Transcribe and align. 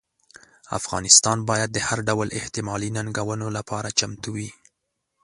افغانستان 0.79 1.37
باید 1.49 1.69
د 1.73 1.77
هر 1.87 1.99
ډول 2.09 2.27
احتمالي 2.39 2.89
ننګونو 2.97 3.47
لپاره 3.57 3.95
چمتو 3.99 4.29
وي. 4.35 4.49